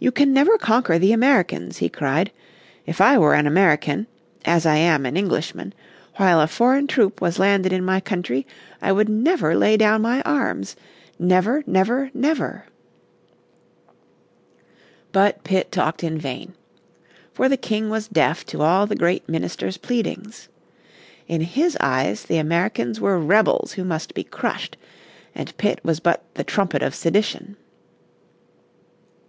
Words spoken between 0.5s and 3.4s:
conquer the Americans," he cried. "If I were